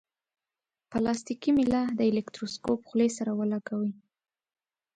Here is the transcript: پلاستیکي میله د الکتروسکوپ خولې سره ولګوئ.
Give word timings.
پلاستیکي 0.91 1.51
میله 1.57 1.81
د 1.97 1.99
الکتروسکوپ 2.11 2.79
خولې 2.87 3.09
سره 3.17 3.31
ولګوئ. 3.39 3.91